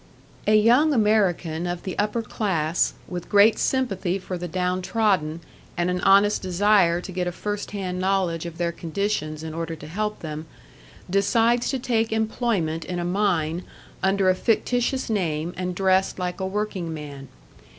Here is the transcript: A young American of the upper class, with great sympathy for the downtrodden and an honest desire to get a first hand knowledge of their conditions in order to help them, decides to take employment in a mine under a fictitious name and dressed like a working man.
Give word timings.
A 0.47 0.55
young 0.57 0.95
American 0.95 1.67
of 1.67 1.83
the 1.83 1.95
upper 1.99 2.23
class, 2.23 2.93
with 3.07 3.29
great 3.29 3.59
sympathy 3.59 4.17
for 4.17 4.35
the 4.35 4.47
downtrodden 4.47 5.41
and 5.77 5.91
an 5.91 6.01
honest 6.01 6.41
desire 6.41 6.99
to 7.01 7.11
get 7.11 7.27
a 7.27 7.31
first 7.31 7.69
hand 7.69 7.99
knowledge 7.99 8.47
of 8.47 8.57
their 8.57 8.71
conditions 8.71 9.43
in 9.43 9.53
order 9.53 9.75
to 9.75 9.85
help 9.85 10.21
them, 10.21 10.47
decides 11.07 11.69
to 11.69 11.77
take 11.77 12.11
employment 12.11 12.83
in 12.83 12.97
a 12.97 13.05
mine 13.05 13.63
under 14.01 14.27
a 14.27 14.33
fictitious 14.33 15.07
name 15.07 15.53
and 15.55 15.75
dressed 15.75 16.17
like 16.17 16.39
a 16.39 16.47
working 16.47 16.91
man. 16.91 17.27